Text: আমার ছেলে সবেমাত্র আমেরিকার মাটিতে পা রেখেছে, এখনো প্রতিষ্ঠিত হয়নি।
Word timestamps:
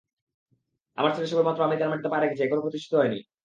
আমার 0.97 1.11
ছেলে 1.15 1.27
সবেমাত্র 1.27 1.65
আমেরিকার 1.65 1.89
মাটিতে 1.91 2.11
পা 2.11 2.17
রেখেছে, 2.17 2.43
এখনো 2.43 2.63
প্রতিষ্ঠিত 2.63 2.93
হয়নি। 2.99 3.19